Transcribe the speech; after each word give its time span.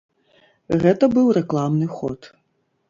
Гэта 0.85 1.11
быў 1.19 1.27
рэкламны 1.41 1.87
ход. 2.01 2.19